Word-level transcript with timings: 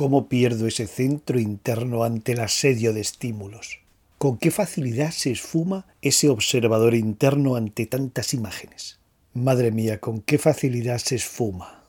¿Cómo 0.00 0.28
pierdo 0.28 0.66
ese 0.66 0.86
centro 0.86 1.38
interno 1.38 2.04
ante 2.04 2.32
el 2.32 2.40
asedio 2.40 2.94
de 2.94 3.02
estímulos? 3.02 3.80
¿Con 4.16 4.38
qué 4.38 4.50
facilidad 4.50 5.10
se 5.10 5.30
esfuma 5.30 5.84
ese 6.00 6.30
observador 6.30 6.94
interno 6.94 7.54
ante 7.54 7.84
tantas 7.84 8.32
imágenes? 8.32 8.98
Madre 9.34 9.70
mía, 9.72 10.00
con 10.00 10.22
qué 10.22 10.38
facilidad 10.38 10.96
se 10.96 11.16
esfuma. 11.16 11.84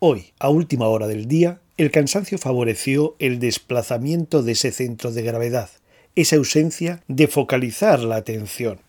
Hoy, 0.00 0.34
a 0.38 0.50
última 0.50 0.86
hora 0.88 1.06
del 1.06 1.26
día, 1.26 1.62
el 1.78 1.90
cansancio 1.90 2.36
favoreció 2.36 3.16
el 3.18 3.38
desplazamiento 3.38 4.42
de 4.42 4.52
ese 4.52 4.70
centro 4.70 5.10
de 5.10 5.22
gravedad, 5.22 5.70
esa 6.16 6.36
ausencia 6.36 7.02
de 7.08 7.26
focalizar 7.26 8.00
la 8.00 8.16
atención. 8.16 8.80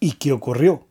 ¿Y 0.00 0.14
qué 0.14 0.32
ocurrió? 0.32 0.84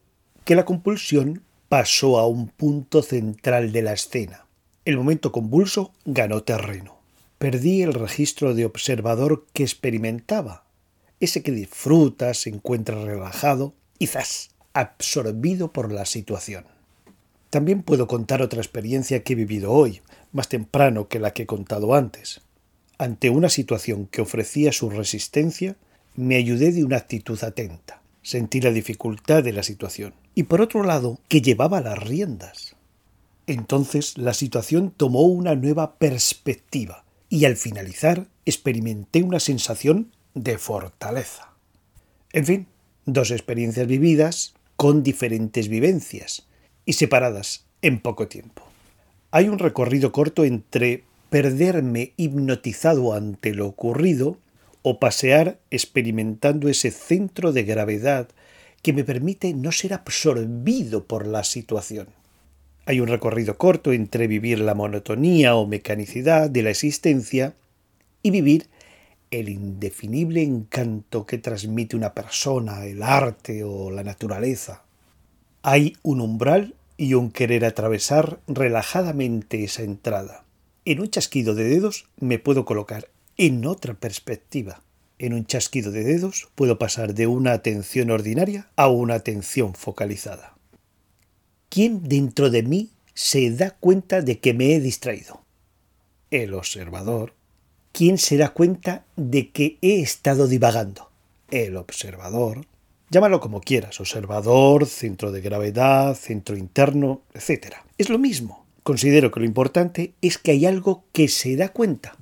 Que 0.46 0.56
la 0.56 0.64
compulsión 0.64 1.44
pasó 1.68 2.18
a 2.18 2.28
un 2.28 2.48
punto 2.48 3.02
central 3.02 3.74
de 3.74 3.82
la 3.82 3.92
escena. 3.92 4.47
El 4.88 4.96
momento 4.96 5.34
convulso 5.34 5.92
ganó 6.06 6.44
terreno. 6.44 6.96
Perdí 7.40 7.82
el 7.82 7.94
registro 7.94 8.56
de 8.56 8.64
observador 8.64 9.46
que 9.52 9.64
experimentaba, 9.64 10.64
ese 11.20 11.44
que 11.44 11.52
disfruta, 11.52 12.34
se 12.34 12.52
encuentra 12.52 13.04
relajado 13.04 13.74
¡zas! 14.02 14.52
absorbido 14.72 15.74
por 15.74 15.92
la 15.92 16.06
situación. 16.06 16.64
También 17.50 17.84
puedo 17.84 18.08
contar 18.08 18.42
otra 18.42 18.62
experiencia 18.62 19.24
que 19.24 19.34
he 19.34 19.36
vivido 19.36 19.74
hoy, 19.74 20.00
más 20.32 20.48
temprano 20.48 21.10
que 21.10 21.20
la 21.20 21.34
que 21.34 21.44
he 21.44 21.48
contado 21.48 21.94
antes. 21.94 22.40
Ante 22.98 23.30
una 23.30 23.50
situación 23.50 24.08
que 24.08 24.22
ofrecía 24.22 24.72
su 24.72 24.90
resistencia, 24.90 25.76
me 26.16 26.38
ayudé 26.38 26.72
de 26.72 26.86
una 26.86 26.96
actitud 26.96 27.44
atenta. 27.44 28.02
Sentí 28.22 28.62
la 28.62 28.72
dificultad 28.72 29.44
de 29.44 29.52
la 29.52 29.64
situación 29.64 30.14
y 30.34 30.44
por 30.44 30.62
otro 30.62 30.84
lado 30.84 31.20
que 31.28 31.42
llevaba 31.42 31.82
las 31.82 32.02
riendas. 32.02 32.77
Entonces 33.48 34.18
la 34.18 34.34
situación 34.34 34.94
tomó 34.96 35.22
una 35.22 35.56
nueva 35.56 35.96
perspectiva 35.96 37.06
y 37.30 37.46
al 37.46 37.56
finalizar 37.56 38.28
experimenté 38.46 39.24
una 39.24 39.40
sensación 39.40 40.12
de 40.34 40.58
fortaleza. 40.58 41.54
En 42.34 42.46
fin, 42.46 42.68
dos 43.06 43.32
experiencias 43.32 43.88
vividas 43.88 44.54
con 44.76 45.02
diferentes 45.02 45.70
vivencias 45.70 46.46
y 46.86 46.94
separadas 46.94 47.66
en 47.82 48.00
poco 48.00 48.28
tiempo. 48.28 48.64
Hay 49.32 49.48
un 49.48 49.60
recorrido 49.60 50.12
corto 50.12 50.44
entre 50.44 51.04
perderme 51.30 52.14
hipnotizado 52.18 53.14
ante 53.14 53.54
lo 53.54 53.68
ocurrido 53.68 54.38
o 54.82 55.00
pasear 55.00 55.60
experimentando 55.72 56.70
ese 56.70 56.92
centro 56.92 57.52
de 57.52 57.64
gravedad 57.64 58.30
que 58.82 58.94
me 58.94 59.04
permite 59.04 59.54
no 59.54 59.72
ser 59.72 59.94
absorbido 59.94 61.06
por 61.06 61.28
la 61.28 61.44
situación. 61.44 62.08
Hay 62.90 63.02
un 63.02 63.10
recorrido 63.10 63.58
corto 63.58 63.92
entre 63.92 64.28
vivir 64.28 64.60
la 64.60 64.74
monotonía 64.74 65.58
o 65.58 65.68
mecanicidad 65.68 66.50
de 66.50 66.64
la 66.64 66.70
existencia 66.70 67.54
y 68.24 68.32
vivir 68.32 68.70
el 69.30 69.50
indefinible 69.50 70.42
encanto 70.42 71.26
que 71.26 71.38
transmite 71.38 71.98
una 71.98 72.14
persona, 72.14 72.86
el 72.86 73.04
arte 73.04 73.66
o 73.66 73.92
la 73.92 74.06
naturaleza. 74.06 74.84
Hay 75.64 75.98
un 76.02 76.22
umbral 76.22 76.76
y 76.96 77.16
un 77.16 77.30
querer 77.30 77.66
atravesar 77.66 78.40
relajadamente 78.48 79.66
esa 79.66 79.84
entrada. 79.84 80.46
En 80.86 81.02
un 81.02 81.10
chasquido 81.10 81.56
de 81.56 81.66
dedos 81.66 82.08
me 82.22 82.40
puedo 82.40 82.64
colocar 82.64 83.10
en 83.36 83.66
otra 83.66 83.96
perspectiva. 83.96 84.82
En 85.20 85.34
un 85.34 85.46
chasquido 85.46 85.92
de 85.92 86.06
dedos 86.06 86.48
puedo 86.56 86.80
pasar 86.80 87.14
de 87.16 87.28
una 87.28 87.52
atención 87.52 88.12
ordinaria 88.12 88.70
a 88.78 88.88
una 88.88 89.16
atención 89.16 89.74
focalizada. 89.74 90.57
¿Quién 91.78 92.10
dentro 92.10 92.50
de 92.50 92.64
mí 92.64 92.90
se 93.14 93.52
da 93.52 93.70
cuenta 93.70 94.24
de 94.24 94.40
que 94.40 94.56
me 94.56 94.74
he 94.74 94.80
distraído? 94.80 95.44
El 96.32 96.56
observador. 96.56 97.36
¿Quién 97.92 98.18
se 98.18 98.36
da 98.36 98.50
cuenta 98.50 99.06
de 99.16 99.52
que 99.52 99.78
he 99.84 100.02
estado 100.02 100.48
divagando? 100.48 101.12
El 101.52 101.78
observador. 101.78 102.66
Llámalo 103.12 103.40
como 103.40 103.62
quieras, 103.62 104.00
observador, 104.00 104.88
centro 104.88 105.32
de 105.32 105.42
gravedad, 105.42 106.16
centro 106.16 106.58
interno, 106.58 107.22
etc. 107.36 107.76
Es 108.00 108.10
lo 108.10 108.18
mismo. 108.18 108.66
Considero 108.82 109.30
que 109.30 109.42
lo 109.42 109.46
importante 109.46 110.16
es 110.24 110.40
que 110.40 110.54
hay 110.54 110.66
algo 110.66 111.04
que 111.12 111.28
se 111.28 111.56
da 111.58 111.70
cuenta. 111.70 112.18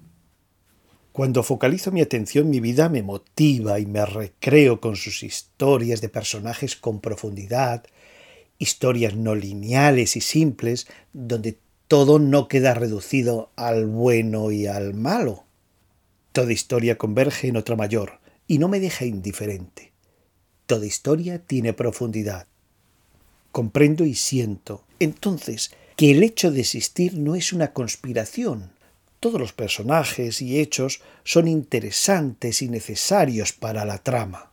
Cuando 1.14 1.44
focalizo 1.44 1.94
mi 1.94 2.02
atención, 2.02 2.50
mi 2.50 2.60
vida 2.60 2.90
me 2.90 3.04
motiva 3.04 3.80
y 3.80 3.86
me 3.86 4.06
recreo 4.06 4.82
con 4.82 4.98
sus 4.98 5.24
historias 5.24 6.02
de 6.02 6.10
personajes 6.10 6.76
con 6.76 7.00
profundidad, 7.00 7.86
historias 8.58 9.16
no 9.16 9.36
lineales 9.36 10.16
y 10.16 10.22
simples, 10.22 10.88
donde 11.14 11.58
todo 11.88 12.20
no 12.20 12.48
queda 12.48 12.74
reducido 12.74 13.52
al 13.56 13.86
bueno 13.86 14.52
y 14.52 14.68
al 14.68 14.94
malo. 14.94 15.44
Toda 16.32 16.52
historia 16.52 16.98
converge 16.98 17.48
en 17.48 17.58
otra 17.58 17.76
mayor 17.76 18.20
y 18.48 18.58
no 18.58 18.68
me 18.68 18.80
deja 18.80 19.06
indiferente. 19.06 19.92
Toda 20.66 20.86
historia 20.86 21.40
tiene 21.40 21.74
profundidad. 21.74 22.48
Comprendo 23.52 24.04
y 24.04 24.16
siento, 24.16 24.84
entonces, 25.00 25.72
que 25.96 26.12
el 26.12 26.24
hecho 26.24 26.52
de 26.52 26.62
existir 26.62 27.18
no 27.18 27.36
es 27.36 27.54
una 27.54 27.72
conspiración. 27.72 28.72
Todos 29.20 29.40
los 29.40 29.54
personajes 29.54 30.42
y 30.42 30.60
hechos 30.60 31.02
son 31.24 31.48
interesantes 31.48 32.62
y 32.62 32.68
necesarios 32.68 33.54
para 33.54 33.86
la 33.86 34.00
trama. 34.00 34.52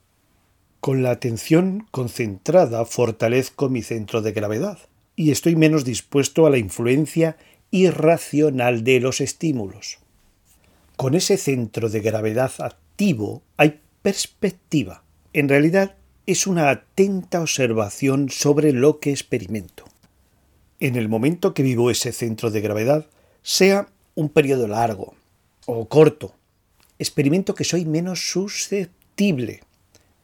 Con 0.82 1.04
la 1.04 1.12
atención 1.12 1.86
concentrada 1.92 2.84
fortalezco 2.84 3.68
mi 3.68 3.82
centro 3.82 4.20
de 4.20 4.32
gravedad 4.32 4.80
y 5.14 5.30
estoy 5.30 5.54
menos 5.54 5.84
dispuesto 5.84 6.44
a 6.44 6.50
la 6.50 6.58
influencia 6.58 7.36
irracional 7.70 8.82
de 8.82 8.98
los 8.98 9.20
estímulos. 9.20 10.00
Con 10.96 11.14
ese 11.14 11.36
centro 11.36 11.88
de 11.88 12.00
gravedad 12.00 12.50
activo 12.58 13.42
hay 13.56 13.78
perspectiva. 14.02 15.04
En 15.32 15.48
realidad 15.48 15.94
es 16.26 16.48
una 16.48 16.68
atenta 16.70 17.42
observación 17.42 18.28
sobre 18.28 18.72
lo 18.72 18.98
que 18.98 19.12
experimento. 19.12 19.84
En 20.80 20.96
el 20.96 21.08
momento 21.08 21.54
que 21.54 21.62
vivo 21.62 21.92
ese 21.92 22.10
centro 22.10 22.50
de 22.50 22.60
gravedad, 22.60 23.06
sea 23.42 23.86
un 24.16 24.30
periodo 24.30 24.66
largo 24.66 25.14
o 25.64 25.86
corto, 25.86 26.34
experimento 26.98 27.54
que 27.54 27.62
soy 27.62 27.84
menos 27.84 28.32
susceptible, 28.32 29.60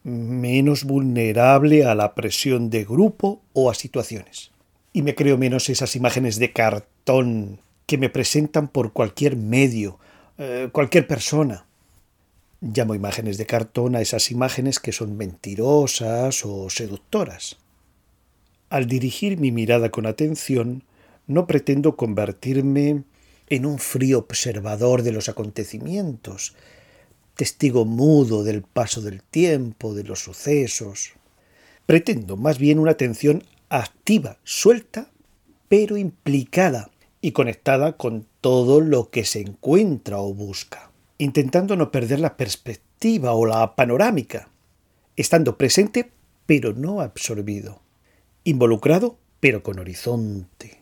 menos 0.08 0.84
vulnerable 0.84 1.84
a 1.84 1.94
la 1.94 2.14
presión 2.14 2.70
de 2.70 2.84
grupo 2.84 3.40
o 3.52 3.70
a 3.70 3.74
situaciones. 3.74 4.50
Y 4.92 5.02
me 5.02 5.14
creo 5.14 5.38
menos 5.38 5.68
esas 5.68 5.94
imágenes 5.96 6.38
de 6.38 6.52
cartón 6.52 7.60
que 7.86 7.98
me 7.98 8.10
presentan 8.10 8.68
por 8.68 8.92
cualquier 8.92 9.36
medio, 9.36 9.98
eh, 10.38 10.68
cualquier 10.72 11.06
persona. 11.06 11.66
Llamo 12.60 12.94
imágenes 12.94 13.38
de 13.38 13.46
cartón 13.46 13.94
a 13.94 14.00
esas 14.00 14.30
imágenes 14.30 14.80
que 14.80 14.92
son 14.92 15.16
mentirosas 15.16 16.44
o 16.44 16.68
seductoras. 16.70 17.56
Al 18.68 18.86
dirigir 18.86 19.38
mi 19.38 19.52
mirada 19.52 19.90
con 19.90 20.06
atención, 20.06 20.82
no 21.26 21.46
pretendo 21.46 21.96
convertirme 21.96 23.04
en 23.48 23.66
un 23.66 23.78
frío 23.78 24.18
observador 24.18 25.02
de 25.02 25.12
los 25.12 25.28
acontecimientos, 25.28 26.54
testigo 27.38 27.86
mudo 27.86 28.42
del 28.42 28.62
paso 28.62 29.00
del 29.00 29.22
tiempo, 29.22 29.94
de 29.94 30.02
los 30.02 30.18
sucesos. 30.18 31.12
Pretendo 31.86 32.36
más 32.36 32.58
bien 32.58 32.78
una 32.78 32.90
atención 32.90 33.44
activa, 33.68 34.38
suelta, 34.42 35.10
pero 35.68 35.96
implicada 35.96 36.90
y 37.20 37.32
conectada 37.32 37.96
con 37.96 38.26
todo 38.40 38.80
lo 38.80 39.10
que 39.10 39.24
se 39.24 39.40
encuentra 39.40 40.18
o 40.18 40.34
busca 40.34 40.88
intentando 41.18 41.76
no 41.76 41.90
perder 41.90 42.20
la 42.20 42.36
perspectiva 42.36 43.34
o 43.34 43.44
la 43.44 43.74
panorámica, 43.74 44.48
estando 45.16 45.58
presente 45.58 46.12
pero 46.46 46.72
no 46.72 47.00
absorbido, 47.00 47.82
involucrado 48.44 49.18
pero 49.40 49.62
con 49.62 49.78
horizonte. 49.78 50.77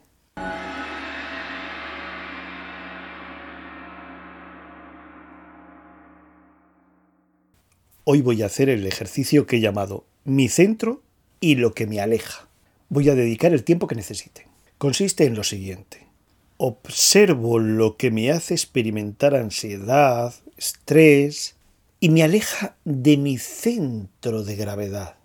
Hoy 8.09 8.23
voy 8.23 8.43
a 8.43 8.47
hacer 8.47 8.69
el 8.69 8.87
ejercicio 8.87 9.47
que 9.47 9.57
he 9.57 9.61
llamado 9.61 10.07
mi 10.25 10.49
centro 10.49 11.03
y 11.41 11.57
lo 11.57 11.75
que 11.75 11.87
me 11.87 12.01
aleja. 12.01 12.49
Voy 12.89 13.09
a 13.09 13.15
dedicar 13.15 13.53
el 13.53 13.65
tiempo 13.65 13.87
que 13.87 13.97
necesite. 13.97 14.47
Consiste 14.79 15.25
en 15.25 15.35
lo 15.35 15.45
siguiente 15.45 16.07
observo 16.57 17.59
lo 17.59 17.97
que 17.97 18.11
me 18.11 18.31
hace 18.31 18.55
experimentar 18.55 19.35
ansiedad, 19.35 20.35
estrés, 20.57 21.57
y 22.01 22.11
me 22.11 22.23
aleja 22.23 22.77
de 22.85 23.17
mi 23.17 23.39
centro 23.39 24.43
de 24.43 24.57
gravedad. 24.57 25.17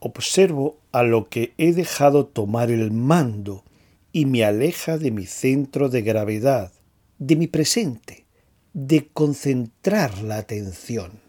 Observo 0.00 0.78
a 0.92 1.02
lo 1.02 1.28
que 1.28 1.54
he 1.58 1.72
dejado 1.72 2.26
tomar 2.26 2.70
el 2.70 2.90
mando 2.92 3.64
y 4.12 4.26
me 4.26 4.44
aleja 4.44 4.98
de 4.98 5.10
mi 5.10 5.26
centro 5.26 5.88
de 5.88 6.02
gravedad, 6.02 6.72
de 7.18 7.36
mi 7.36 7.46
presente, 7.46 8.24
de 8.72 9.08
concentrar 9.08 10.22
la 10.22 10.38
atención. 10.38 11.23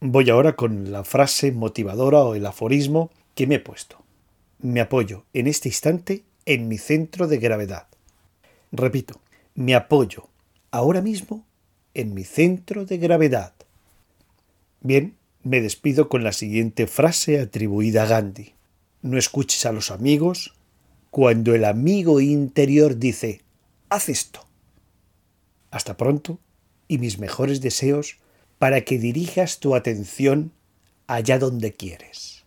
Voy 0.00 0.30
ahora 0.30 0.54
con 0.54 0.92
la 0.92 1.02
frase 1.02 1.50
motivadora 1.50 2.20
o 2.20 2.36
el 2.36 2.46
aforismo 2.46 3.10
que 3.34 3.48
me 3.48 3.56
he 3.56 3.58
puesto. 3.58 4.04
me 4.60 4.80
apoyo 4.80 5.24
en 5.32 5.48
este 5.48 5.68
instante 5.68 6.22
en 6.46 6.68
mi 6.68 6.78
centro 6.78 7.26
de 7.26 7.38
gravedad. 7.38 7.88
Repito, 8.70 9.20
me 9.56 9.74
apoyo 9.74 10.28
ahora 10.70 11.00
mismo 11.00 11.44
en 11.94 12.14
mi 12.14 12.22
centro 12.22 12.84
de 12.84 12.98
gravedad. 12.98 13.54
Bien, 14.80 15.16
me 15.42 15.60
despido 15.60 16.08
con 16.08 16.22
la 16.22 16.32
siguiente 16.32 16.86
frase 16.86 17.40
atribuida 17.40 18.04
a 18.04 18.06
Gandhi. 18.06 18.54
No 19.02 19.18
escuches 19.18 19.66
a 19.66 19.72
los 19.72 19.90
amigos 19.90 20.54
cuando 21.10 21.54
el 21.54 21.64
amigo 21.64 22.20
interior 22.20 22.98
dice, 22.98 23.42
haz 23.88 24.08
esto. 24.08 24.46
Hasta 25.70 25.96
pronto 25.96 26.38
y 26.86 26.98
mis 26.98 27.18
mejores 27.18 27.60
deseos 27.60 28.16
para 28.58 28.82
que 28.82 28.98
dirijas 28.98 29.60
tu 29.60 29.74
atención 29.74 30.52
allá 31.06 31.38
donde 31.38 31.72
quieres. 31.72 32.37